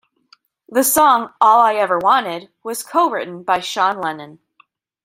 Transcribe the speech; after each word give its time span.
The 0.67 0.83
song 0.83 1.31
"All 1.39 1.59
I 1.59 1.75
Ever 1.75 1.99
Wanted" 1.99 2.49
was 2.63 2.81
co-written 2.81 3.43
by 3.43 3.59
Sean 3.59 4.01
Lennon. 4.01 4.39